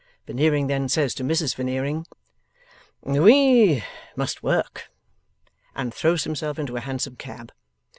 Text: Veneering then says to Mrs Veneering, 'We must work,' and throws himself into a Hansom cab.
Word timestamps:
Veneering 0.25 0.65
then 0.65 0.89
says 0.89 1.13
to 1.13 1.23
Mrs 1.23 1.53
Veneering, 1.53 2.07
'We 3.03 3.83
must 4.15 4.41
work,' 4.41 4.89
and 5.75 5.93
throws 5.93 6.23
himself 6.23 6.57
into 6.57 6.75
a 6.75 6.79
Hansom 6.79 7.17
cab. 7.17 7.51